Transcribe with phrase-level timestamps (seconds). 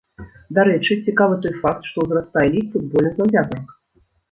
[0.57, 3.79] Дарэчы, цікавы той факт, што ўзрастае лік футбольных заўзятарак.